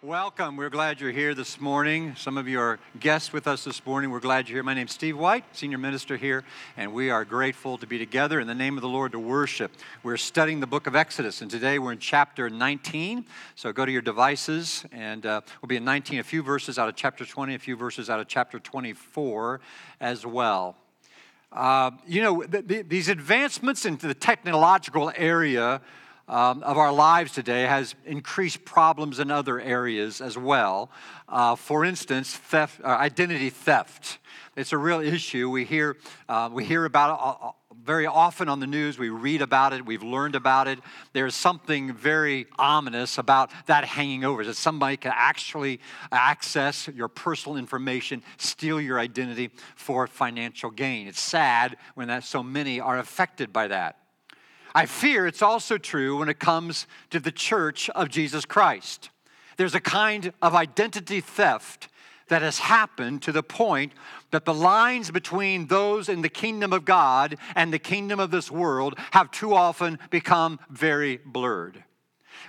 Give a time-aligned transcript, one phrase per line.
[0.00, 0.56] Welcome.
[0.56, 2.14] We're glad you're here this morning.
[2.14, 4.12] Some of you are guests with us this morning.
[4.12, 4.62] We're glad you're here.
[4.62, 6.44] My name's Steve White, senior minister here,
[6.76, 9.72] and we are grateful to be together in the name of the Lord to worship.
[10.04, 13.24] We're studying the book of Exodus, and today we're in chapter 19.
[13.56, 16.88] So go to your devices, and uh, we'll be in 19, a few verses out
[16.88, 19.60] of chapter 20, a few verses out of chapter 24
[20.00, 20.76] as well.
[21.50, 25.80] Uh, you know, th- th- these advancements into the technological area
[26.28, 30.90] um, of our lives today has increased problems in other areas as well.
[31.28, 34.18] Uh, for instance, theft, uh, identity theft.
[34.56, 35.48] It's a real issue.
[35.50, 35.96] We hear,
[36.28, 37.52] uh, we hear about it uh, uh,
[37.84, 38.98] very often on the news.
[38.98, 39.86] We read about it.
[39.86, 40.80] We've learned about it.
[41.12, 44.44] There's something very ominous about that hanging over.
[44.44, 45.80] That somebody can actually
[46.12, 51.06] access your personal information, steal your identity for financial gain.
[51.06, 53.96] It's sad when that so many are affected by that.
[54.78, 59.10] I fear it's also true when it comes to the church of Jesus Christ.
[59.56, 61.88] There's a kind of identity theft
[62.28, 63.92] that has happened to the point
[64.30, 68.52] that the lines between those in the kingdom of God and the kingdom of this
[68.52, 71.82] world have too often become very blurred.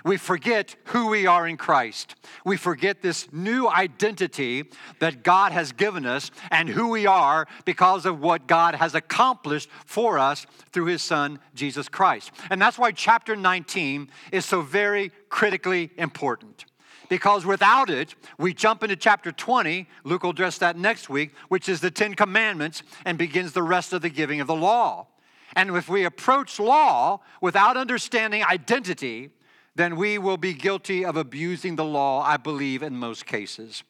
[0.04, 2.14] We forget who we are in Christ.
[2.44, 4.64] We forget this new identity
[4.98, 9.68] that God has given us and who we are because of what God has accomplished
[9.86, 12.30] for us through his son, Jesus Christ.
[12.50, 16.64] And that's why chapter 19 is so very critically important.
[17.08, 19.88] Because without it, we jump into chapter 20.
[20.04, 23.92] Luke will address that next week, which is the Ten Commandments and begins the rest
[23.92, 25.08] of the giving of the law.
[25.56, 29.30] And if we approach law without understanding identity,
[29.74, 33.82] then we will be guilty of abusing the law, I believe, in most cases.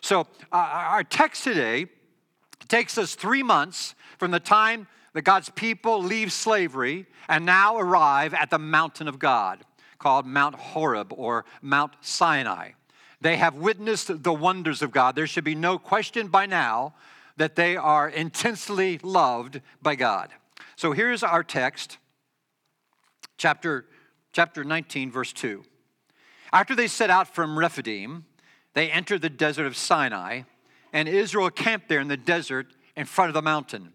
[0.00, 0.20] So,
[0.52, 1.86] uh, our text today
[2.68, 8.34] takes us three months from the time that God's people leave slavery and now arrive
[8.34, 9.64] at the mountain of God
[9.98, 12.70] called Mount Horeb or Mount Sinai.
[13.20, 15.16] They have witnessed the wonders of God.
[15.16, 16.94] There should be no question by now
[17.36, 20.30] that they are intensely loved by God.
[20.76, 21.98] So here's our text,
[23.36, 23.86] chapter
[24.32, 25.64] chapter 19, verse 2.
[26.52, 28.24] After they set out from Rephidim,
[28.74, 30.42] they entered the desert of Sinai,
[30.92, 33.92] and Israel camped there in the desert in front of the mountain.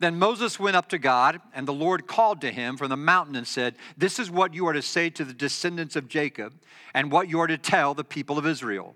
[0.00, 3.34] Then Moses went up to God, and the Lord called to him from the mountain
[3.34, 6.54] and said, This is what you are to say to the descendants of Jacob,
[6.94, 8.94] and what you are to tell the people of Israel.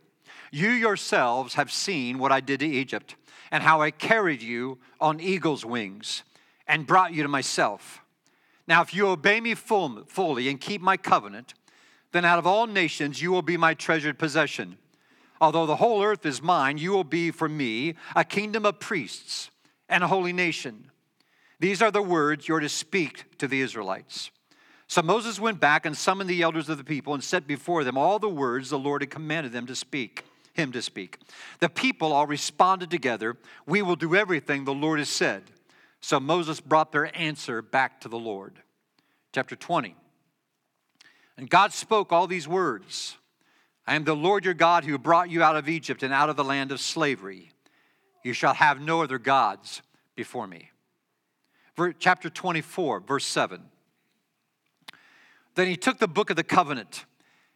[0.52, 3.16] You yourselves have seen what I did to Egypt,
[3.50, 6.22] and how I carried you on eagle's wings,
[6.68, 8.01] and brought you to myself.
[8.72, 11.52] Now, if you obey me fully and keep my covenant,
[12.12, 14.78] then out of all nations you will be my treasured possession.
[15.42, 19.50] Although the whole earth is mine, you will be for me a kingdom of priests
[19.90, 20.90] and a holy nation.
[21.60, 24.30] These are the words you're to speak to the Israelites.
[24.86, 27.98] So Moses went back and summoned the elders of the people and set before them
[27.98, 31.18] all the words the Lord had commanded them to speak, him to speak.
[31.60, 35.42] The people all responded together, We will do everything the Lord has said.
[36.02, 38.58] So Moses brought their answer back to the Lord.
[39.32, 39.96] Chapter 20.
[41.38, 43.16] And God spoke all these words
[43.86, 46.36] I am the Lord your God who brought you out of Egypt and out of
[46.36, 47.50] the land of slavery.
[48.22, 49.82] You shall have no other gods
[50.14, 50.70] before me.
[51.98, 53.62] Chapter 24, verse 7.
[55.54, 57.04] Then he took the book of the covenant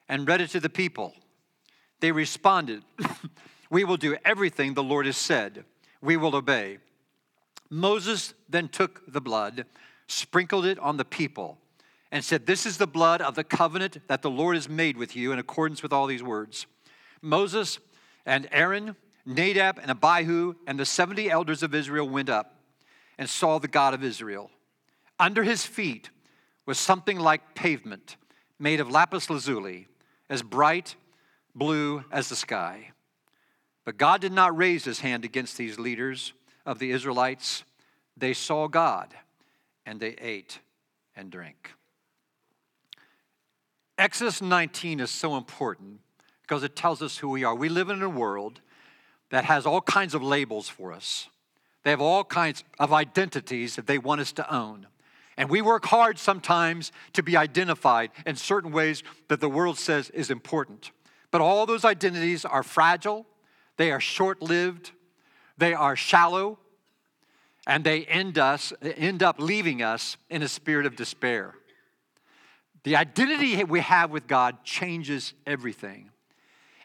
[0.09, 1.15] and read it to the people.
[2.01, 2.83] They responded,
[3.71, 5.65] We will do everything the Lord has said,
[6.01, 6.79] we will obey.
[7.71, 9.67] Moses then took the blood,
[10.07, 11.59] sprinkled it on the people,
[12.13, 15.17] and said, This is the blood of the covenant that the Lord has made with
[15.17, 16.67] you in accordance with all these words.
[17.21, 17.79] Moses
[18.25, 22.61] and Aaron, Nadab and Abihu, and the 70 elders of Israel went up
[23.19, 24.51] and saw the God of Israel.
[25.19, 26.11] Under his feet
[26.67, 28.17] was something like pavement
[28.59, 29.87] made of lapis lazuli,
[30.29, 30.97] as bright
[31.55, 32.91] blue as the sky.
[33.85, 36.33] But God did not raise his hand against these leaders
[36.67, 37.65] of the Israelites,
[38.17, 39.15] they saw God
[39.87, 40.59] and they ate
[41.15, 41.71] and drank.
[43.97, 46.01] Exodus 19 is so important
[46.43, 47.55] because it tells us who we are.
[47.55, 48.61] We live in a world
[49.31, 51.29] that has all kinds of labels for us.
[51.83, 54.87] They have all kinds of identities that they want us to own.
[55.37, 60.11] And we work hard sometimes to be identified in certain ways that the world says
[60.11, 60.91] is important.
[61.31, 63.27] But all those identities are fragile,
[63.77, 64.93] they are short lived,
[65.59, 66.59] they are shallow,
[67.67, 71.55] and they end, us, end up leaving us in a spirit of despair.
[72.85, 76.11] The identity we have with God changes everything,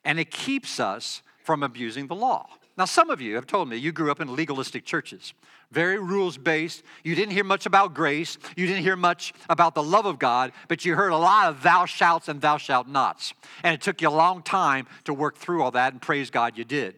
[0.04, 2.48] and it keeps us from abusing the law.
[2.78, 5.34] Now, some of you have told me you grew up in legalistic churches,
[5.72, 6.84] very rules based.
[7.04, 10.52] You didn't hear much about grace, you didn't hear much about the love of God,
[10.68, 13.34] but you heard a lot of thou shalt and thou shalt nots.
[13.64, 16.58] And it took you a long time to work through all that, and praise God
[16.58, 16.96] you did.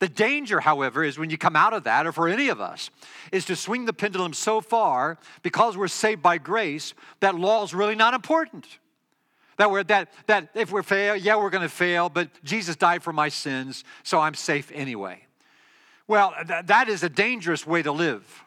[0.00, 2.90] The danger, however, is when you come out of that, or for any of us,
[3.32, 7.74] is to swing the pendulum so far because we're saved by grace that law is
[7.74, 8.66] really not important.
[9.56, 13.02] That, we're, that, that if we fail, yeah, we're going to fail, but Jesus died
[13.02, 15.24] for my sins, so I'm safe anyway.
[16.08, 18.42] Well, th- that is a dangerous way to live.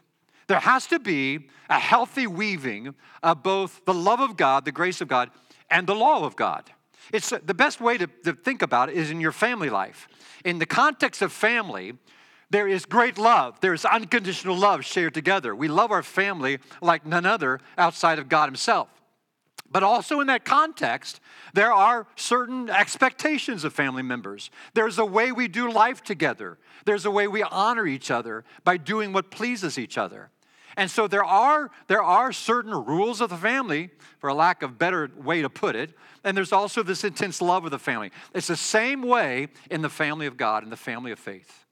[0.48, 5.02] There has to be a healthy weaving of both the love of God, the grace
[5.02, 5.30] of God,
[5.70, 6.70] and the law of God.
[7.14, 10.08] It's the best way to, to think about it is in your family life.
[10.44, 11.94] In the context of family,
[12.50, 13.60] there is great love.
[13.60, 15.56] There is unconditional love shared together.
[15.56, 18.90] We love our family like none other outside of God Himself.
[19.70, 21.20] But also in that context,
[21.54, 24.50] there are certain expectations of family members.
[24.74, 28.78] There's a way we do life together, there's a way we honor each other by
[28.78, 30.30] doing what pleases each other.
[30.78, 33.90] And so there are, there are certain rules of the family,
[34.20, 35.92] for a lack of better way to put it,
[36.24, 38.12] and there's also this intense love of the family.
[38.34, 41.66] It's the same way in the family of God, in the family of faith.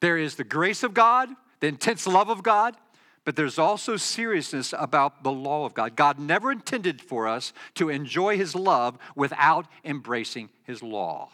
[0.00, 1.28] There is the grace of God,
[1.58, 2.76] the intense love of God,
[3.24, 5.96] but there's also seriousness about the law of God.
[5.96, 11.30] God never intended for us to enjoy His love without embracing His law.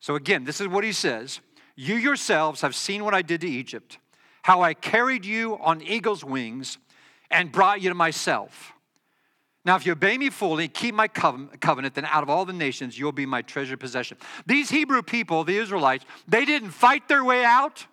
[0.00, 1.40] So, again, this is what He says
[1.76, 3.98] You yourselves have seen what I did to Egypt,
[4.42, 6.78] how I carried you on eagle's wings
[7.30, 8.72] and brought you to myself.
[9.64, 12.98] Now, if you obey me fully, keep my covenant, then out of all the nations
[12.98, 14.16] you'll be my treasured possession.
[14.46, 17.86] These Hebrew people, the Israelites, they didn't fight their way out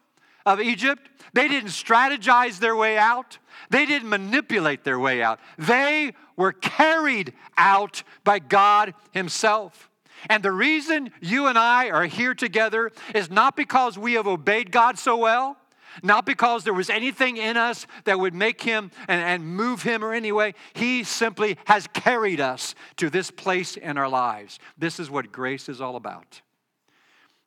[0.45, 1.09] of Egypt.
[1.33, 3.37] They didn't strategize their way out.
[3.69, 5.41] They didn't manipulate their way out.
[5.57, 9.89] They were carried out by God Himself.
[10.29, 14.71] And the reason you and I are here together is not because we have obeyed
[14.71, 15.57] God so well,
[16.03, 20.03] not because there was anything in us that would make Him and, and move Him
[20.03, 20.53] or anyway.
[20.73, 24.59] He simply has carried us to this place in our lives.
[24.77, 26.41] This is what grace is all about.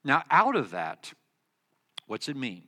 [0.05, 1.13] Now, out of that,
[2.07, 2.63] what's it mean?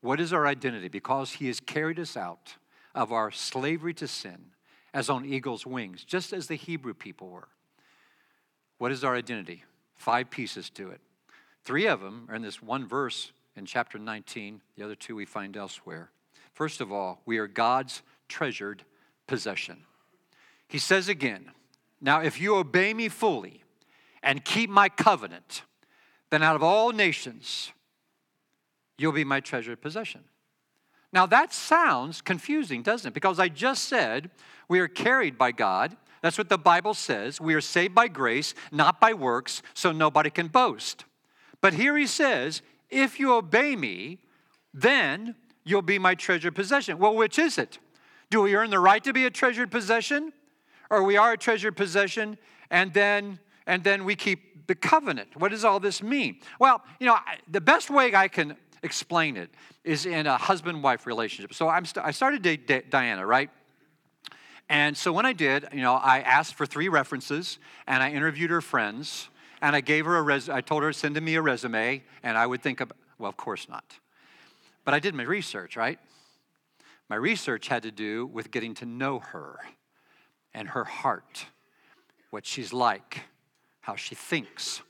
[0.00, 0.88] What is our identity?
[0.88, 2.54] Because he has carried us out
[2.94, 4.50] of our slavery to sin
[4.92, 7.48] as on eagle's wings, just as the Hebrew people were.
[8.78, 9.64] What is our identity?
[9.96, 11.00] Five pieces to it.
[11.64, 15.24] Three of them are in this one verse in chapter 19, the other two we
[15.24, 16.10] find elsewhere.
[16.52, 18.84] First of all, we are God's treasured
[19.26, 19.82] possession.
[20.68, 21.50] He says again,
[22.00, 23.62] Now if you obey me fully
[24.22, 25.62] and keep my covenant,
[26.30, 27.72] then out of all nations,
[28.96, 30.24] You'll be my treasured possession.
[31.12, 33.14] Now that sounds confusing, doesn't it?
[33.14, 34.30] Because I just said
[34.68, 35.96] we are carried by God.
[36.22, 37.40] That's what the Bible says.
[37.40, 41.04] We are saved by grace, not by works, so nobody can boast.
[41.60, 44.18] But here he says, if you obey me,
[44.72, 45.34] then
[45.64, 46.98] you'll be my treasured possession.
[46.98, 47.78] Well, which is it?
[48.30, 50.32] Do we earn the right to be a treasured possession?
[50.90, 52.38] Or we are a treasured possession
[52.70, 55.28] and then and then we keep the covenant.
[55.36, 56.40] What does all this mean?
[56.58, 57.16] Well, you know,
[57.48, 59.50] the best way I can explain it
[59.84, 61.54] is in a husband wife relationship.
[61.54, 63.50] So I'm st- I started date Diana, right?
[64.68, 68.50] And so when I did, you know, I asked for three references and I interviewed
[68.50, 69.28] her friends
[69.64, 70.50] and I gave her a res.
[70.50, 72.82] I told her to send me a resume and I would think
[73.18, 73.84] well, of course not.
[74.84, 75.98] But I did my research, right?
[77.08, 79.58] My research had to do with getting to know her
[80.52, 81.46] and her heart,
[82.30, 83.22] what she's like,
[83.80, 84.82] how she thinks,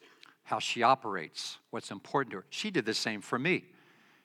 [0.42, 2.44] how she operates, what's important to her.
[2.50, 3.66] She did the same for me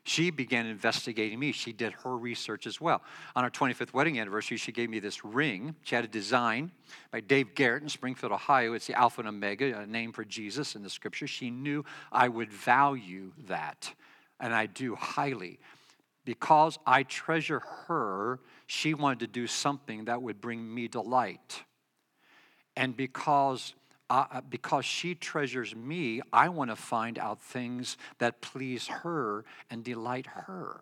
[0.10, 1.51] she began investigating me.
[1.51, 3.04] She did her research as well.
[3.36, 5.75] On our 25th wedding anniversary, she gave me this ring.
[5.84, 6.72] She had a design
[7.12, 8.74] by Dave Garrett in Springfield, Ohio.
[8.74, 11.28] It's the Alpha and Omega, a name for Jesus in the scripture.
[11.28, 13.94] She knew I would value that,
[14.39, 15.60] and I do highly.
[16.25, 21.63] Because I treasure her, she wanted to do something that would bring me delight.
[22.75, 23.75] And because
[24.10, 29.84] uh, because she treasures me, I want to find out things that please her and
[29.84, 30.82] delight her.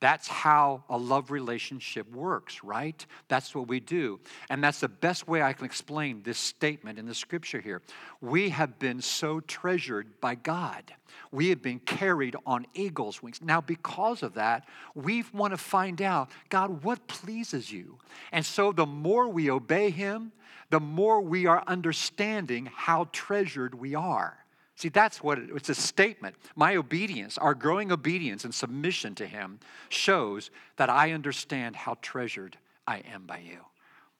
[0.00, 3.04] That's how a love relationship works, right?
[3.28, 4.18] That's what we do.
[4.48, 7.82] And that's the best way I can explain this statement in the scripture here.
[8.22, 10.94] We have been so treasured by God.
[11.30, 13.42] We have been carried on eagle's wings.
[13.42, 17.98] Now, because of that, we want to find out, God, what pleases you?
[18.32, 20.32] And so the more we obey Him,
[20.70, 24.38] the more we are understanding how treasured we are.
[24.76, 26.36] See, that's what it, it's a statement.
[26.56, 29.60] My obedience, our growing obedience and submission to Him
[29.90, 33.58] shows that I understand how treasured I am by you.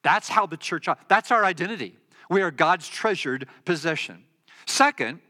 [0.03, 1.97] That's how the church, that's our identity.
[2.29, 4.25] We are God's treasured possession.
[4.67, 5.21] Second,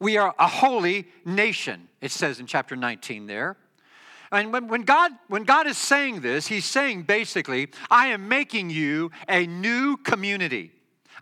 [0.00, 3.56] We are a holy nation, it says in chapter 19 there.
[4.34, 8.70] And when, when, God, when God is saying this, He's saying basically, I am making
[8.70, 10.72] you a new community.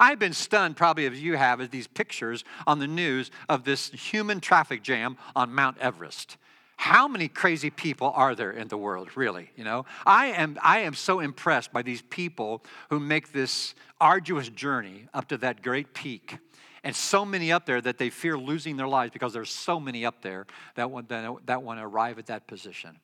[0.01, 3.91] I've been stunned, probably as you have, at these pictures on the news of this
[3.91, 6.39] human traffic jam on Mount Everest.
[6.77, 9.51] How many crazy people are there in the world, really?
[9.55, 14.49] You know, I am, I am so impressed by these people who make this arduous
[14.49, 16.39] journey up to that great peak
[16.85, 20.05] and so many up there that they fear losing their lives because there's so many
[20.05, 22.99] up there that want, that want to arrive at that position.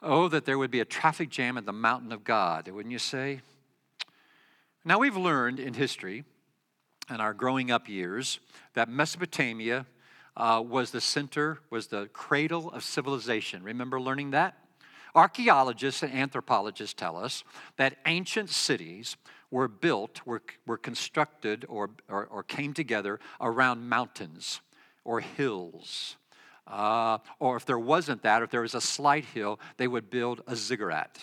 [0.00, 3.00] Oh, that there would be a traffic jam at the mountain of God, wouldn't you
[3.00, 3.40] say?
[4.84, 6.24] Now, we've learned in history
[7.08, 8.38] and our growing up years
[8.74, 9.86] that Mesopotamia
[10.36, 13.64] uh, was the center, was the cradle of civilization.
[13.64, 14.56] Remember learning that?
[15.14, 17.42] Archaeologists and anthropologists tell us
[17.76, 19.16] that ancient cities
[19.50, 24.60] were built, were, were constructed, or, or, or came together around mountains
[25.04, 26.16] or hills.
[26.66, 30.42] Uh, or if there wasn't that, if there was a slight hill, they would build
[30.46, 31.18] a ziggurat.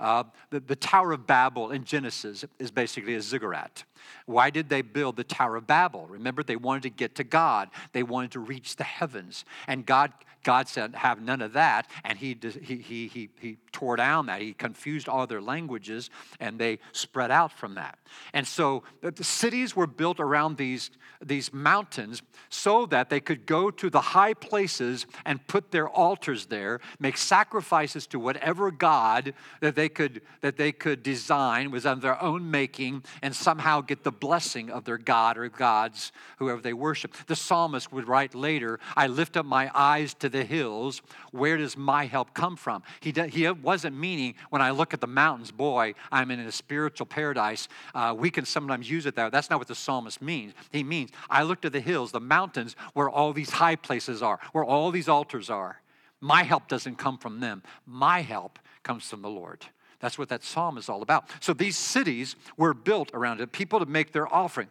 [0.00, 3.84] Uh, the, the Tower of Babel in Genesis is basically a ziggurat.
[4.26, 6.06] Why did they build the Tower of Babel?
[6.06, 7.68] Remember, they wanted to get to God.
[7.92, 9.44] They wanted to reach the heavens.
[9.66, 10.12] And God,
[10.48, 11.90] God said, have none of that.
[12.04, 14.40] And he, he, he, he, tore down that.
[14.40, 16.08] He confused all their languages,
[16.40, 17.98] and they spread out from that.
[18.32, 20.90] And so the cities were built around these,
[21.24, 26.46] these mountains so that they could go to the high places and put their altars
[26.46, 32.00] there, make sacrifices to whatever God that they could, that they could design was of
[32.00, 36.72] their own making, and somehow get the blessing of their God or gods, whoever they
[36.72, 37.14] worship.
[37.26, 41.02] The psalmist would write later, I lift up my eyes to the hills.
[41.32, 42.82] Where does my help come from?
[43.00, 47.06] He, he wasn't meaning, when I look at the mountains, boy, I'm in a spiritual
[47.06, 47.68] paradise.
[47.94, 49.30] Uh, we can sometimes use it there.
[49.30, 50.54] That's not what the psalmist means.
[50.72, 54.38] He means, I look to the hills, the mountains, where all these high places are,
[54.52, 55.80] where all these altars are.
[56.20, 57.62] My help doesn't come from them.
[57.86, 59.64] My help comes from the Lord.
[60.00, 61.28] That's what that psalm is all about.
[61.40, 64.68] So these cities were built around it, people to make their offering.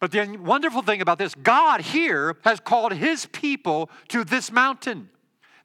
[0.00, 5.08] But the wonderful thing about this, God here has called his people to this mountain.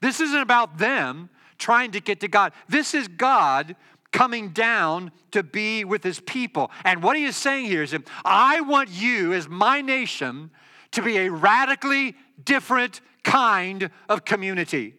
[0.02, 2.52] This isn't about them trying to get to God.
[2.68, 3.76] This is God
[4.12, 6.72] coming down to be with his people.
[6.84, 10.52] And what he is saying here is, I want you, as my nation,
[10.92, 14.96] to be a radically different kind of community.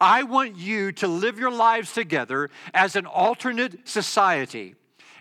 [0.00, 4.74] I want you to live your lives together as an alternate society.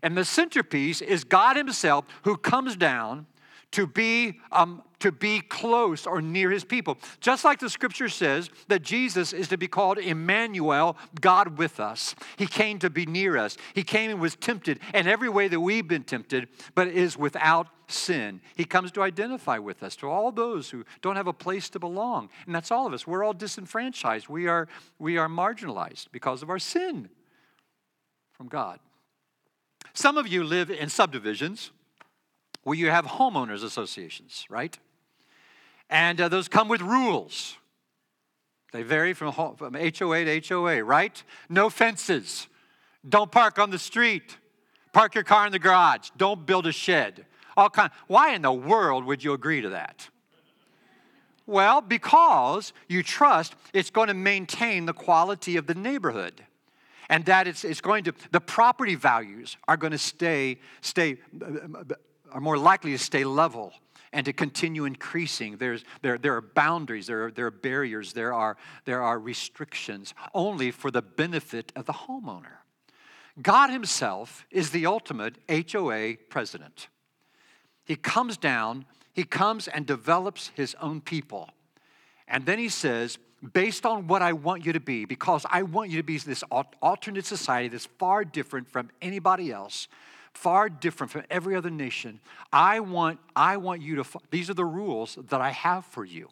[0.03, 3.27] And the centerpiece is God Himself who comes down
[3.71, 6.97] to be, um, to be close or near his people.
[7.19, 12.15] Just like the scripture says that Jesus is to be called Emmanuel, God with us.
[12.37, 13.57] He came to be near us.
[13.73, 17.67] He came and was tempted in every way that we've been tempted, but is without
[17.87, 18.41] sin.
[18.55, 21.79] He comes to identify with us, to all those who don't have a place to
[21.79, 22.29] belong.
[22.45, 23.07] And that's all of us.
[23.07, 24.27] We're all disenfranchised.
[24.27, 24.67] We are,
[24.99, 27.09] we are marginalized because of our sin
[28.33, 28.79] from God.
[29.93, 31.71] Some of you live in subdivisions
[32.63, 34.77] where you have homeowners associations, right?
[35.89, 37.57] And uh, those come with rules.
[38.71, 41.21] They vary from, from HOA to HOA, right?
[41.49, 42.47] No fences.
[43.07, 44.37] Don't park on the street.
[44.93, 46.09] Park your car in the garage.
[46.17, 47.25] Don't build a shed.
[47.57, 47.91] All kind.
[48.07, 50.09] Why in the world would you agree to that?
[51.45, 56.45] Well, because you trust it's going to maintain the quality of the neighborhood
[57.09, 61.17] and that it's, it's going to, the property values are going to stay, stay
[62.31, 63.73] are more likely to stay level
[64.13, 65.57] and to continue increasing.
[65.57, 70.13] There's, there, there are boundaries, there are, there are barriers, there are, there are restrictions,
[70.33, 72.57] only for the benefit of the homeowner.
[73.41, 76.89] God Himself is the ultimate HOA president.
[77.85, 81.49] He comes down, He comes and develops His own people.
[82.27, 83.17] And then He says,
[83.53, 86.43] based on what I want you to be, because I want you to be this
[86.81, 89.87] alternate society that's far different from anybody else,
[90.33, 92.19] far different from every other nation.
[92.51, 96.29] I want, I want you to, these are the rules that I have for you.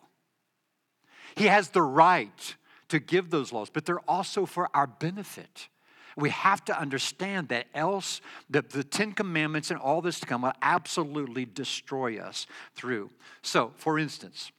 [1.36, 2.56] He has the right
[2.90, 5.70] to give those laws, but they're also for our benefit.
[6.18, 10.42] We have to understand that, else the, the Ten Commandments and all this to come
[10.42, 13.10] will absolutely destroy us through.
[13.42, 14.52] So, for instance,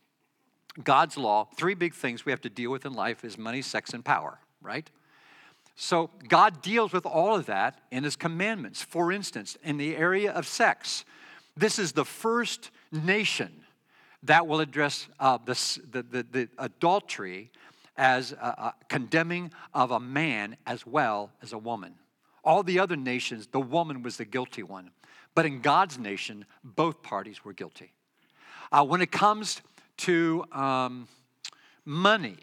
[0.82, 3.92] God's law, three big things we have to deal with in life is money, sex,
[3.92, 4.88] and power, right?
[5.82, 8.82] So God deals with all of that in his commandments.
[8.82, 11.06] For instance, in the area of sex,
[11.56, 13.64] this is the first nation
[14.25, 17.50] that will address uh, the, the, the, the, adultery
[17.96, 21.94] as a, condemning of a man as well as a woman.
[22.44, 24.90] All the other nations, the woman was the guilty one.
[25.34, 27.94] But in God's nation, both parties were guilty.
[28.70, 29.62] Uh, when it comes
[29.96, 31.08] to um,
[31.87, 32.37] money.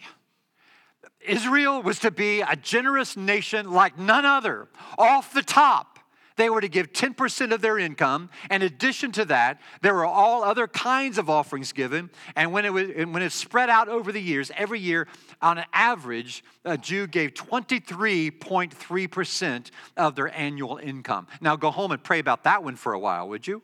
[1.21, 5.97] Israel was to be a generous nation like none other, off the top.
[6.37, 8.29] They were to give 10% of their income.
[8.49, 12.11] In addition to that, there were all other kinds of offerings given.
[12.35, 15.07] And when it was when it spread out over the years, every year,
[15.41, 21.25] on an average, a Jew gave 23.3% of their annual income.
[21.41, 23.63] Now go home and pray about that one for a while, would you?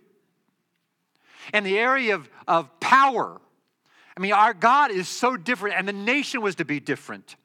[1.53, 3.39] In the area of, of power,
[4.17, 7.35] I mean, our God is so different, and the nation was to be different.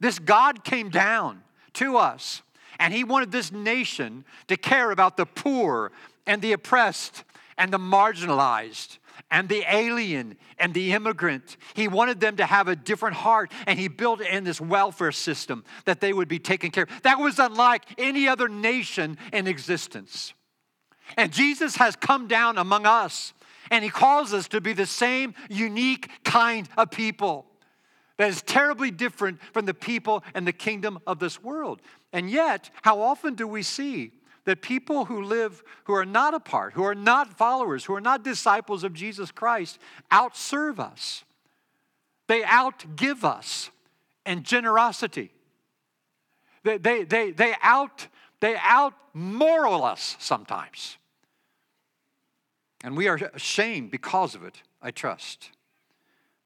[0.00, 1.42] This God came down
[1.74, 2.42] to us,
[2.78, 5.92] and He wanted this nation to care about the poor
[6.26, 7.24] and the oppressed
[7.58, 8.98] and the marginalized
[9.30, 11.56] and the alien and the immigrant.
[11.74, 15.64] He wanted them to have a different heart, and He built in this welfare system
[15.84, 17.02] that they would be taken care of.
[17.02, 20.34] That was unlike any other nation in existence.
[21.16, 23.32] And Jesus has come down among us,
[23.70, 27.46] and He calls us to be the same unique kind of people
[28.18, 31.82] that is terribly different from the people and the kingdom of this world.
[32.12, 34.12] And yet, how often do we see
[34.44, 38.00] that people who live, who are not a part, who are not followers, who are
[38.00, 39.78] not disciples of Jesus Christ,
[40.10, 41.24] outserve us?
[42.26, 43.70] They outgive us
[44.24, 45.30] in generosity.
[46.64, 48.08] They, they, they, they out
[48.40, 50.98] they out moral us sometimes.
[52.84, 55.50] And we are ashamed because of it, I trust.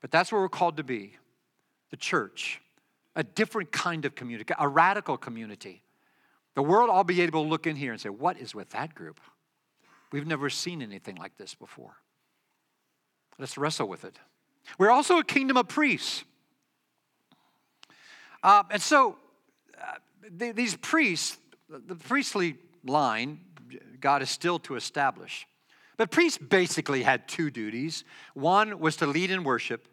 [0.00, 1.16] But that's where we're called to be
[1.90, 2.60] the church,
[3.16, 5.82] a different kind of community, a radical community.
[6.54, 8.94] The world all be able to look in here and say, What is with that
[8.94, 9.20] group?
[10.12, 11.96] We've never seen anything like this before.
[13.38, 14.18] Let's wrestle with it.
[14.78, 16.24] We're also a kingdom of priests.
[18.42, 19.16] Uh, and so
[19.80, 19.94] uh,
[20.28, 23.40] the, these priests, the priestly line,
[24.00, 25.46] God is still to establish.
[25.96, 28.04] But priests basically had two duties
[28.34, 29.86] one was to lead in worship,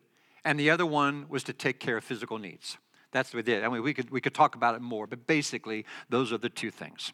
[0.48, 2.78] and the other one was to take care of physical needs.
[3.12, 3.66] That's what we did.
[3.66, 6.48] I mean, we could, we could talk about it more, but basically, those are the
[6.48, 7.12] two things.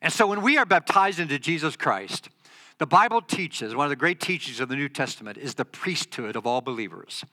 [0.00, 2.30] And so when we are baptized into Jesus Christ,
[2.78, 6.34] the Bible teaches, one of the great teachings of the New Testament is the priesthood
[6.34, 7.24] of all believers.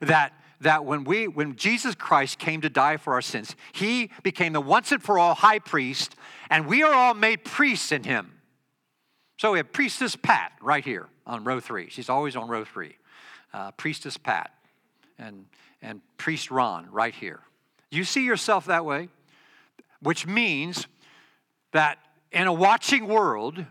[0.00, 0.32] That,
[0.62, 4.60] that when, we, when Jesus Christ came to die for our sins, he became the
[4.60, 6.16] once and for all high priest,
[6.50, 8.32] and we are all made priests in him.
[9.36, 11.88] So we have Priestess Pat right here on row three.
[11.88, 12.96] She's always on row three
[13.52, 14.50] uh, Priestess Pat
[15.18, 15.46] and,
[15.82, 17.40] and Priest Ron right here.
[17.90, 19.08] You see yourself that way?
[20.00, 20.86] Which means
[21.72, 21.98] that
[22.30, 23.64] in a watching world,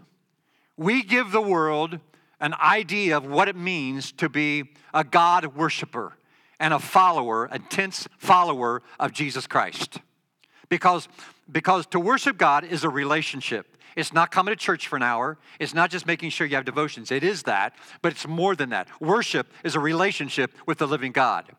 [0.76, 2.00] we give the world
[2.40, 4.64] an idea of what it means to be
[4.94, 6.14] a God worshiper
[6.60, 10.00] and a follower, a intense follower of Jesus Christ.
[10.70, 11.08] Because,
[11.52, 13.77] because to worship God is a relationship.
[13.98, 15.40] It's not coming to church for an hour.
[15.60, 17.12] It's not just making sure you have devotions.
[17.12, 18.88] It is that, but it's more than that.
[19.02, 21.52] Worship is a relationship with the living God.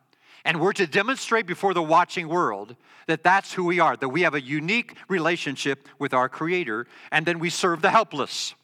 [0.44, 2.76] And we're to demonstrate before the watching world
[3.08, 7.26] that that's who we are, that we have a unique relationship with our Creator, and
[7.26, 8.54] then we serve the helpless,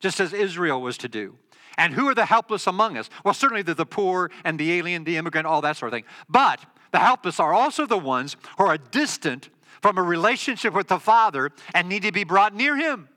[0.00, 1.36] just as Israel was to do.
[1.78, 3.08] And who are the helpless among us?
[3.24, 6.04] Well, certainly the, the poor and the alien, the immigrant, all that sort of thing.
[6.28, 6.58] But
[6.90, 9.48] the helpless are also the ones who are distant
[9.80, 13.08] from a relationship with the Father and need to be brought near Him.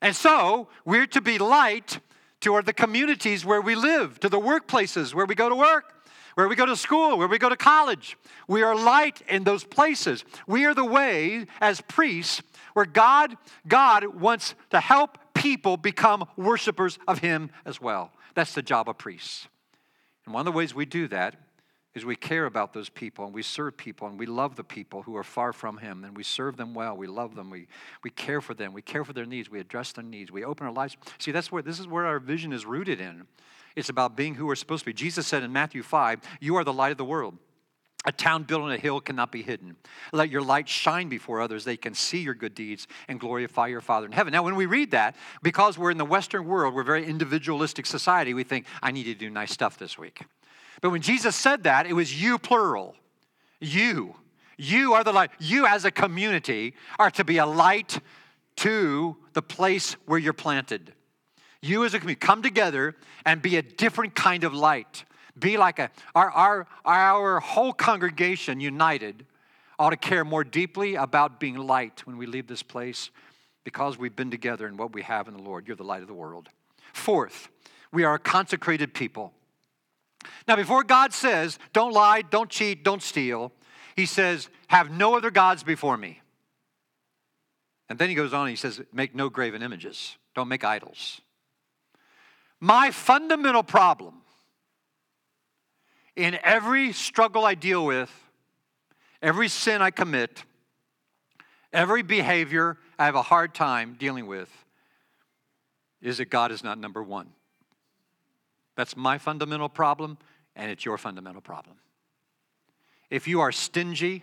[0.00, 2.00] And so we're to be light
[2.40, 5.94] to the communities where we live, to the workplaces where we go to work,
[6.34, 8.16] where we go to school, where we go to college.
[8.46, 10.24] We are light in those places.
[10.46, 12.42] We are the way as priests
[12.74, 18.12] where God God wants to help people become worshipers of him as well.
[18.34, 19.48] That's the job of priests.
[20.24, 21.34] And one of the ways we do that
[22.04, 25.16] we care about those people and we serve people and we love the people who
[25.16, 26.96] are far from Him and we serve them well.
[26.96, 27.50] We love them.
[27.50, 27.66] We,
[28.02, 28.72] we care for them.
[28.72, 29.50] We care for their needs.
[29.50, 30.30] We address their needs.
[30.30, 30.96] We open our lives.
[31.18, 33.26] See, that's where this is where our vision is rooted in.
[33.76, 34.92] It's about being who we're supposed to be.
[34.92, 37.38] Jesus said in Matthew 5, You are the light of the world.
[38.06, 39.76] A town built on a hill cannot be hidden.
[40.12, 41.64] Let your light shine before others.
[41.64, 44.32] They can see your good deeds and glorify your Father in heaven.
[44.32, 47.86] Now, when we read that, because we're in the Western world, we're a very individualistic
[47.86, 50.22] society, we think, I need to do nice stuff this week.
[50.80, 52.94] But when Jesus said that, it was you plural.
[53.60, 54.14] You.
[54.56, 55.30] You are the light.
[55.38, 58.00] You, as a community, are to be a light
[58.56, 60.92] to the place where you're planted.
[61.62, 65.04] You, as a community, come together and be a different kind of light.
[65.38, 69.24] Be like a, our, our, our whole congregation united
[69.78, 73.10] ought to care more deeply about being light when we leave this place
[73.62, 75.68] because we've been together in what we have in the Lord.
[75.68, 76.48] You're the light of the world.
[76.92, 77.48] Fourth,
[77.92, 79.32] we are a consecrated people.
[80.46, 83.52] Now, before God says, don't lie, don't cheat, don't steal,
[83.96, 86.20] he says, have no other gods before me.
[87.88, 91.20] And then he goes on, he says, make no graven images, don't make idols.
[92.60, 94.14] My fundamental problem
[96.16, 98.10] in every struggle I deal with,
[99.22, 100.44] every sin I commit,
[101.72, 104.50] every behavior I have a hard time dealing with,
[106.02, 107.28] is that God is not number one.
[108.78, 110.18] That's my fundamental problem,
[110.54, 111.78] and it's your fundamental problem.
[113.10, 114.22] If you are stingy,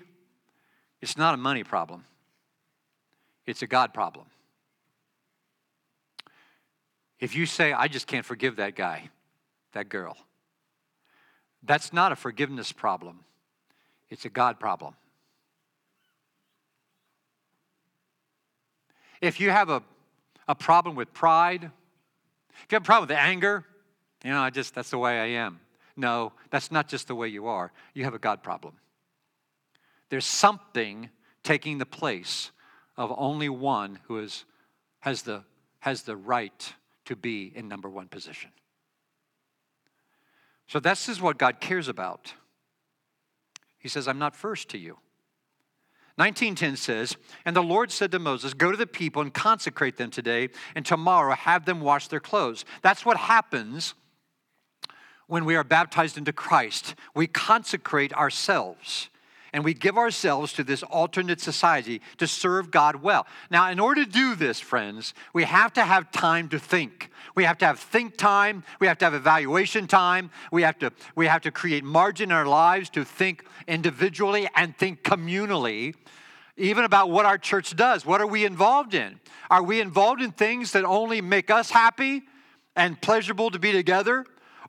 [1.02, 2.06] it's not a money problem,
[3.46, 4.28] it's a God problem.
[7.20, 9.10] If you say, I just can't forgive that guy,
[9.74, 10.16] that girl,
[11.62, 13.26] that's not a forgiveness problem,
[14.10, 14.96] it's a God problem.
[19.20, 19.84] If you have a,
[20.48, 23.66] a problem with pride, if you have a problem with anger,
[24.26, 25.60] you know, I just, that's the way I am.
[25.96, 27.72] No, that's not just the way you are.
[27.94, 28.74] You have a God problem.
[30.10, 31.12] There's something
[31.44, 32.50] taking the place
[32.98, 34.46] of only one who is,
[35.02, 35.44] has, the,
[35.80, 36.74] has the right
[37.06, 38.50] to be in number one position.
[40.68, 42.34] So this is what God cares about.
[43.78, 44.98] He says, I'm not first to you.
[46.16, 50.10] 1910 says, And the Lord said to Moses, Go to the people and consecrate them
[50.10, 52.66] today, and tomorrow have them wash their clothes.
[52.82, 53.94] That's what happens
[55.28, 56.96] when we are baptized into Christ.
[57.14, 59.10] We consecrate ourselves
[59.56, 63.26] and we give ourselves to this alternate society to serve God well.
[63.50, 67.10] Now, in order to do this, friends, we have to have time to think.
[67.36, 70.92] We have to have think time, we have to have evaluation time, we have to,
[71.16, 75.96] we have to create margin in our lives to think individually and think communally
[76.58, 78.06] even about what our church does.
[78.06, 79.20] What are we involved in?
[79.50, 82.24] Are we involved in things that only make us happy
[82.76, 84.26] and pleasurable to be together?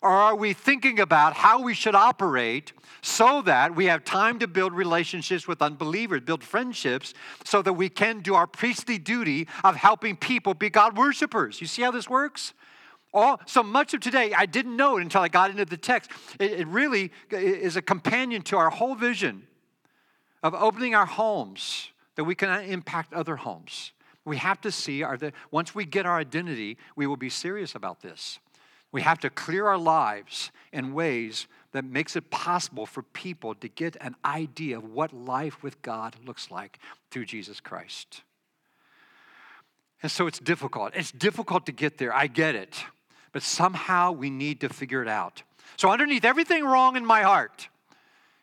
[0.07, 4.47] Or are we thinking about how we should operate so that we have time to
[4.47, 9.75] build relationships with unbelievers, build friendships, so that we can do our priestly duty of
[9.75, 11.61] helping people be God worshipers?
[11.61, 12.55] You see how this works?
[13.13, 16.13] All, so much of today, I didn't know it until I got into the text.
[16.39, 19.43] It, it really is a companion to our whole vision
[20.41, 23.91] of opening our homes that we can impact other homes.
[24.25, 25.19] We have to see our,
[25.51, 28.39] once we get our identity, we will be serious about this.
[28.93, 33.69] We have to clear our lives in ways that makes it possible for people to
[33.69, 36.79] get an idea of what life with God looks like
[37.11, 38.23] through Jesus Christ.
[40.03, 40.93] And so it's difficult.
[40.95, 42.15] It's difficult to get there.
[42.15, 42.85] I get it.
[43.33, 45.43] But somehow we need to figure it out.
[45.77, 47.69] So, underneath everything wrong in my heart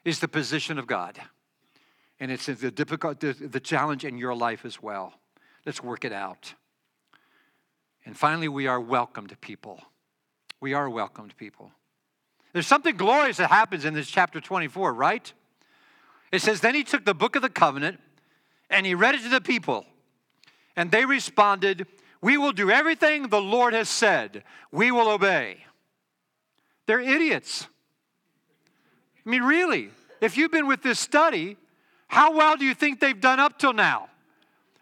[0.04, 1.18] is the position of God.
[2.20, 5.14] And it's the difficult the challenge in your life as well.
[5.66, 6.54] Let's work it out.
[8.06, 9.82] And finally, we are welcomed people
[10.64, 11.74] we are welcomed people.
[12.54, 15.34] There's something glorious that happens in this chapter 24, right?
[16.32, 18.00] It says, Then he took the book of the covenant
[18.70, 19.86] and he read it to the people.
[20.78, 21.86] And they responded,
[22.22, 25.66] We will do everything the Lord has said, we will obey.
[26.86, 27.68] They're idiots.
[29.26, 29.90] I mean, really,
[30.22, 31.58] if you've been with this study,
[32.08, 34.08] how well do you think they've done up till now?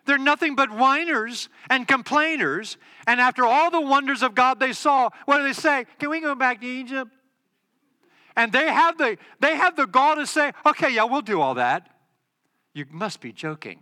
[0.05, 2.77] They're nothing but whiners and complainers.
[3.07, 5.85] And after all the wonders of God they saw, what do they say?
[5.99, 7.11] Can we go back to Egypt?
[8.35, 11.55] And they have the, they have the gall to say, okay, yeah, we'll do all
[11.55, 11.89] that.
[12.73, 13.79] You must be joking.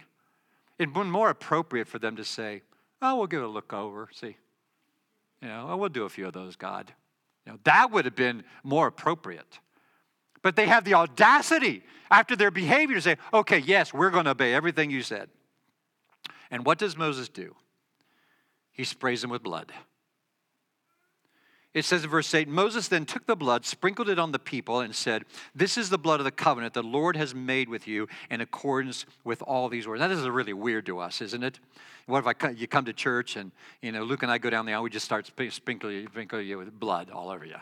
[0.78, 2.64] It'd been more appropriate for them to say,
[3.02, 4.38] oh, we'll give it a look over, see.
[5.42, 6.92] You know, oh, we'll do a few of those, God.
[7.46, 9.60] You know, that would have been more appropriate.
[10.42, 14.32] But they have the audacity after their behavior to say, okay, yes, we're going to
[14.32, 15.30] obey everything you said.
[16.52, 17.56] And what does Moses do?
[18.72, 19.72] He sprays them with blood.
[21.74, 24.80] It says in verse 8 Moses then took the blood, sprinkled it on the people,
[24.80, 28.08] and said, This is the blood of the covenant the Lord has made with you
[28.32, 30.00] in accordance with all these words.
[30.00, 31.60] Now, this is really weird to us, isn't it?
[32.08, 34.66] What if I you come to church and, you know, Luke and I go down
[34.66, 37.56] the aisle, we just start sprinkling, sprinkling you with blood all over you.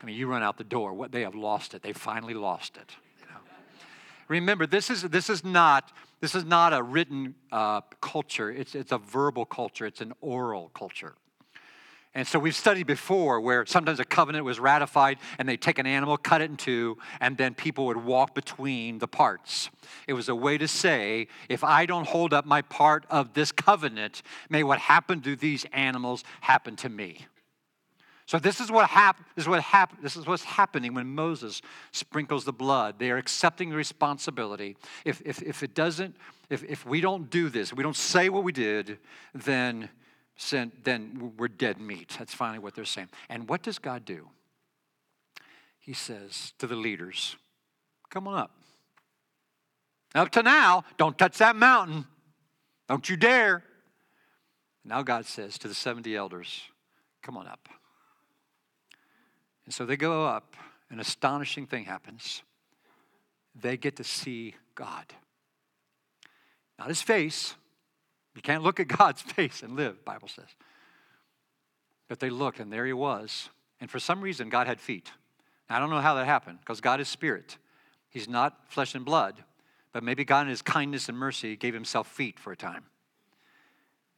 [0.00, 0.94] I mean, you run out the door.
[0.94, 1.82] What they have lost it.
[1.82, 2.90] They finally lost it.
[4.28, 5.92] Remember, this is, this is, not,
[6.24, 10.70] this is not a written uh, culture, it's, it's a verbal culture, it's an oral
[10.70, 11.16] culture.
[12.14, 15.86] And so we've studied before where sometimes a covenant was ratified and they take an
[15.86, 19.68] animal, cut it in two, and then people would walk between the parts.
[20.08, 23.52] It was a way to say, if I don't hold up my part of this
[23.52, 27.26] covenant, may what happened to these animals happen to me.
[28.26, 31.60] So this is what hap- this is what hap- this is what's happening when Moses
[31.92, 32.98] sprinkles the blood.
[32.98, 34.76] They are accepting responsibility.
[35.04, 36.16] If, if, if it doesn't,
[36.48, 38.98] if, if we don't do this, we don't say what we did,
[39.34, 39.90] then,
[40.84, 42.16] then we're dead meat.
[42.18, 43.10] That's finally what they're saying.
[43.28, 44.30] And what does God do?
[45.78, 47.36] He says to the leaders,
[48.08, 48.52] Come on up.
[50.14, 52.06] Up to now, don't touch that mountain.
[52.88, 53.64] Don't you dare.
[54.82, 56.62] Now God says to the 70 elders,
[57.22, 57.68] Come on up.
[59.64, 60.56] And so they go up
[60.90, 62.42] an astonishing thing happens.
[63.54, 65.06] They get to see God.
[66.78, 67.54] Not his face.
[68.34, 70.48] You can't look at God's face and live, Bible says.
[72.08, 73.48] But they looked, and there he was.
[73.80, 75.10] And for some reason, God had feet.
[75.68, 77.58] I don't know how that happened, because God is spirit.
[78.10, 79.42] He's not flesh and blood,
[79.92, 82.84] but maybe God, in his kindness and mercy, gave himself feet for a time.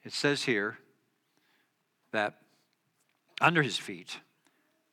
[0.03, 0.79] It says here
[2.13, 2.35] that
[3.41, 4.19] under his feet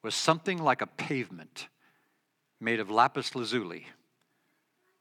[0.03, 1.69] was something like a pavement
[2.59, 3.87] made of lapis lazuli,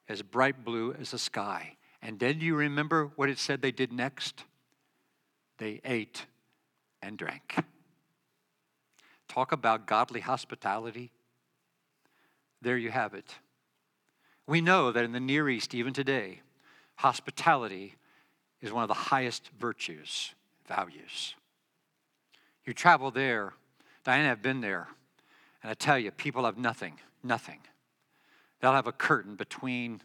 [0.08, 1.76] as bright blue as the sky.
[2.00, 4.44] And then you remember what it said they did next?
[5.58, 6.26] They ate
[7.02, 7.56] and drank.
[9.28, 11.12] Talk about godly hospitality.
[12.60, 13.36] There you have it.
[14.46, 16.42] We know that in the Near East, even today,
[16.96, 17.94] hospitality
[18.60, 20.34] is one of the highest virtues,
[20.66, 21.34] values.
[22.64, 23.54] You travel there,
[24.04, 24.88] Diana, I've been there,
[25.62, 27.60] and I tell you, people have nothing, nothing.
[28.60, 30.00] They'll have a curtain between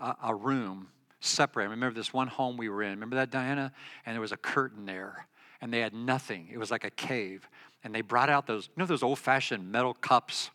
[0.00, 0.88] a, a room
[1.20, 1.64] separate.
[1.64, 2.90] I remember this one home we were in.
[2.90, 3.72] Remember that, Diana?
[4.04, 5.26] And there was a curtain there,
[5.60, 6.48] and they had nothing.
[6.52, 7.48] It was like a cave.
[7.84, 10.50] And they brought out those, you know, those old fashioned metal cups?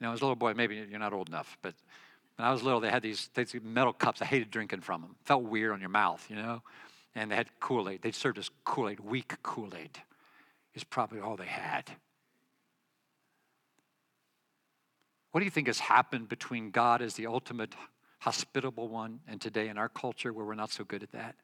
[0.00, 1.74] You know, as a little boy, maybe you're not old enough, but
[2.36, 4.20] when I was little, they had these, these metal cups.
[4.20, 5.16] I hated drinking from them.
[5.24, 6.62] Felt weird on your mouth, you know?
[7.14, 8.02] And they had Kool Aid.
[8.02, 10.00] They served us Kool Aid, weak Kool Aid
[10.74, 11.90] is probably all they had.
[15.30, 17.74] What do you think has happened between God as the ultimate
[18.20, 21.34] hospitable one and today in our culture where we're not so good at that?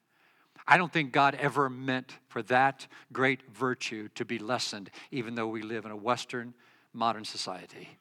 [0.67, 5.47] I don't think God ever meant for that great virtue to be lessened, even though
[5.47, 6.53] we live in a Western
[6.93, 7.97] modern society.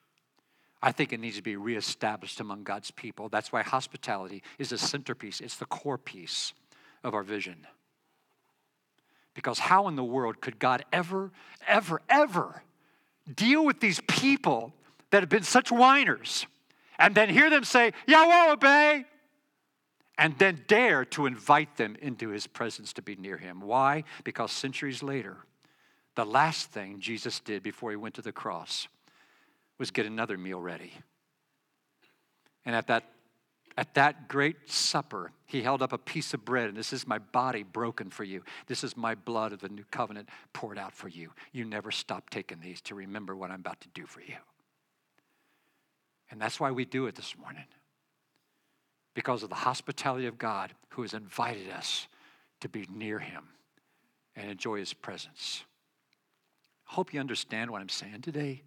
[0.83, 3.29] I think it needs to be reestablished among God's people.
[3.29, 6.53] That's why hospitality is a centerpiece, it's the core piece
[7.03, 7.67] of our vision.
[9.41, 11.31] Because how in the world could God ever,
[11.67, 12.63] ever, ever
[13.35, 14.75] deal with these people
[15.11, 16.45] that have been such whiners
[16.99, 19.07] and then hear them say, Yeah, we'll obey,
[20.19, 23.63] and then dare to invite them into his presence to be near him?
[23.63, 24.05] Why?
[24.25, 25.39] Because centuries later,
[26.17, 28.89] the last thing Jesus did before he went to the cross
[29.79, 30.93] was get another meal ready.
[32.67, 33.05] And at that,
[33.77, 37.19] at that great supper, he held up a piece of bread, and this is my
[37.19, 38.43] body broken for you.
[38.67, 41.33] This is my blood of the new covenant poured out for you.
[41.53, 44.37] You never stop taking these to remember what I'm about to do for you.
[46.31, 47.65] And that's why we do it this morning.
[49.15, 52.07] Because of the hospitality of God who has invited us
[52.61, 53.45] to be near him
[54.37, 55.65] and enjoy his presence.
[56.89, 58.63] I hope you understand what I'm saying today.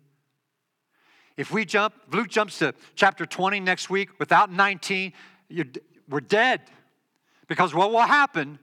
[1.38, 5.14] If we jump, if Luke jumps to chapter 20 next week without 19,
[6.10, 6.62] we're dead.
[7.48, 8.60] Because what will happen,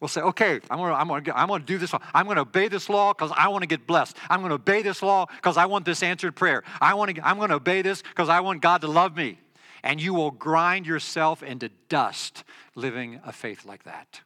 [0.00, 1.94] we'll say, okay, I'm gonna, I'm gonna, I'm gonna do this.
[2.14, 4.16] I'm gonna obey this law because I wanna get blessed.
[4.28, 6.62] I'm gonna obey this law because I want this answered prayer.
[6.80, 9.38] I wanna, I'm gonna obey this because I want God to love me.
[9.82, 12.44] And you will grind yourself into dust
[12.74, 14.20] living a faith like that.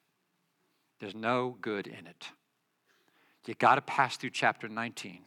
[1.01, 2.29] There's no good in it.
[3.47, 5.21] You got to pass through chapter 19.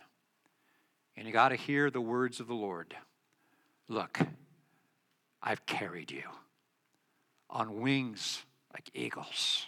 [1.19, 2.95] And you got to hear the words of the Lord
[3.89, 4.19] Look,
[5.43, 6.23] I've carried you
[7.49, 9.65] on wings like eagles.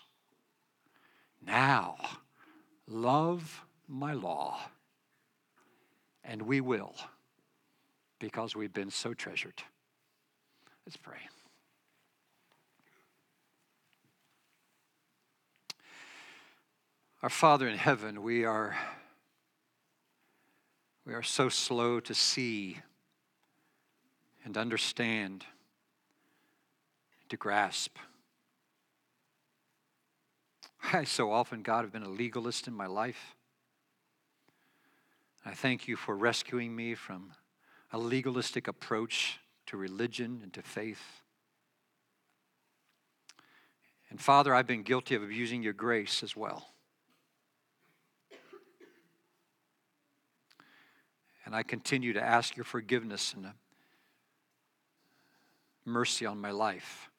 [1.46, 1.98] Now,
[2.88, 4.60] love my law,
[6.24, 6.96] and we will
[8.20, 9.64] because we've been so treasured.
[10.86, 11.18] Let's pray.
[17.24, 18.78] Our Father in heaven, we are
[21.12, 22.78] we are so slow to see
[24.46, 25.44] and understand,
[27.28, 27.98] to grasp.
[30.94, 33.36] I so often, God, have been a legalist in my life.
[35.46, 37.34] I thank you for rescuing me from
[37.92, 41.24] a legalistic approach to religion and to faith.
[44.10, 46.71] And Father, I've been guilty of abusing your grace as well.
[51.52, 53.46] And I continue to ask your forgiveness and
[55.84, 57.10] mercy on my life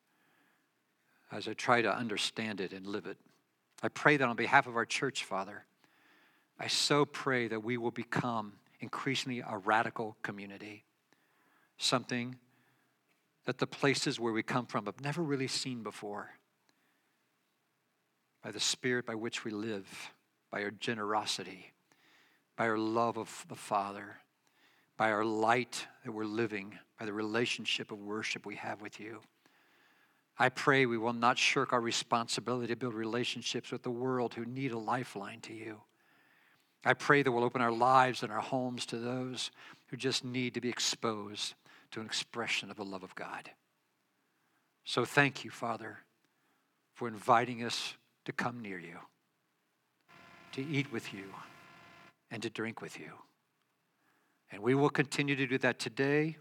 [1.30, 3.18] as I try to understand it and live it.
[3.82, 5.66] I pray that on behalf of our church, Father,
[6.58, 10.86] I so pray that we will become increasingly a radical community,
[11.76, 12.36] something
[13.44, 16.30] that the places where we come from have never really seen before.
[18.42, 20.14] By the Spirit by which we live,
[20.50, 21.72] by our generosity,
[22.56, 24.16] by our love of the Father,
[24.96, 29.20] by our light that we're living, by the relationship of worship we have with you.
[30.38, 34.44] I pray we will not shirk our responsibility to build relationships with the world who
[34.44, 35.81] need a lifeline to you.
[36.85, 39.50] I pray that we'll open our lives and our homes to those
[39.88, 41.55] who just need to be exposed
[41.92, 43.50] to an expression of the love of God.
[44.85, 45.98] So thank you, Father,
[46.94, 48.98] for inviting us to come near you,
[50.52, 51.24] to eat with you,
[52.31, 53.12] and to drink with you.
[54.52, 56.36] And we will continue to do that today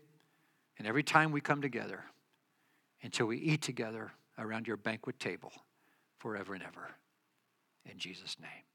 [0.78, 2.04] and every time we come together
[3.02, 5.52] until we eat together around your banquet table
[6.19, 6.91] forever and ever.
[7.89, 8.71] In Jesus' name.